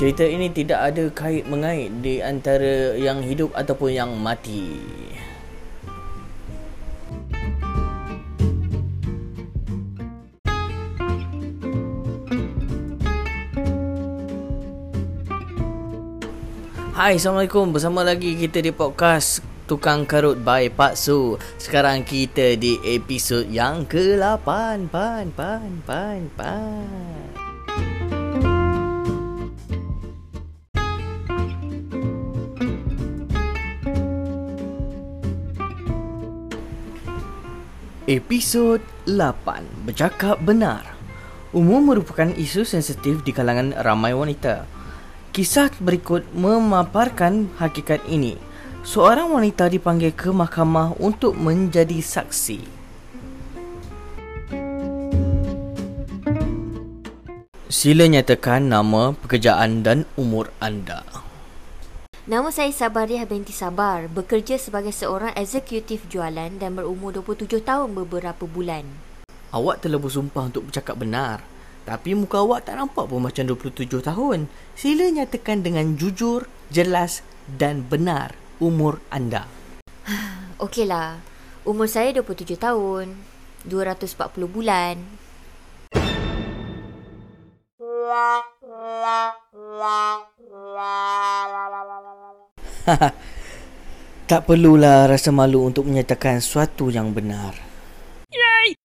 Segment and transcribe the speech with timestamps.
[0.00, 4.80] Cerita ini tidak ada kait mengait di antara yang hidup ataupun yang mati.
[16.96, 17.68] Hai, Assalamualaikum.
[17.68, 21.36] Bersama lagi kita di podcast Tukang Karut by Pak Su.
[21.60, 24.48] Sekarang kita di episod yang ke-8.
[24.88, 27.29] Pan, pan, pan, pan.
[38.10, 40.82] Episod 8 Bercakap benar.
[41.54, 44.66] Umur merupakan isu sensitif di kalangan ramai wanita.
[45.30, 48.34] Kisah berikut memaparkan hakikat ini.
[48.82, 52.58] Seorang wanita dipanggil ke mahkamah untuk menjadi saksi.
[57.70, 61.29] Sila nyatakan nama, pekerjaan dan umur anda
[62.28, 68.44] Nama saya Sabariah binti Sabar, bekerja sebagai seorang eksekutif jualan dan berumur 27 tahun beberapa
[68.44, 68.84] bulan.
[69.56, 71.40] Awak telah bersumpah untuk bercakap benar.
[71.88, 74.52] Tapi muka awak tak nampak pun macam 27 tahun.
[74.76, 77.24] Sila nyatakan dengan jujur, jelas
[77.56, 79.48] dan benar umur anda.
[80.60, 81.24] Okeylah,
[81.64, 83.16] umur saya 27 tahun,
[83.64, 85.00] 240 bulan.
[87.80, 90.00] La la la
[90.76, 91.00] la
[91.48, 91.89] la la la
[94.30, 97.52] tak perlulah rasa malu untuk menyatakan sesuatu yang benar.
[98.30, 98.78] Yay!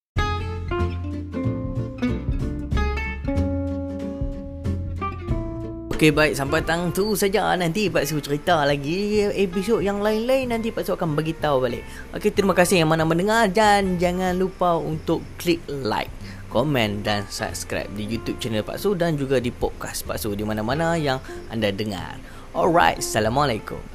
[5.96, 10.68] Okey baik sampai tang tu saja nanti Pak Su cerita lagi episod yang lain-lain nanti
[10.68, 11.88] Pak Su akan bagi tahu balik.
[12.12, 16.12] Okey terima kasih yang mana mendengar dan jangan lupa untuk klik like,
[16.52, 20.44] komen dan subscribe di YouTube channel Pak Su dan juga di podcast Pak Su di
[20.44, 22.20] mana-mana yang anda dengar.
[22.52, 23.95] Alright, Assalamualaikum.